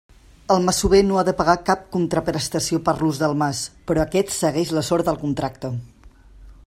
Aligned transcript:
El 0.53 0.61
masover 0.67 1.01
no 1.09 1.19
ha 1.19 1.23
de 1.27 1.35
pagar 1.41 1.55
cap 1.67 1.83
contraprestació 1.97 2.81
per 2.87 2.95
l'ús 3.03 3.21
del 3.25 3.37
mas, 3.43 3.61
però 3.91 4.03
aquest 4.07 4.35
segueix 4.39 4.73
la 4.79 4.87
sort 4.89 5.11
del 5.11 5.21
contracte. 5.27 5.73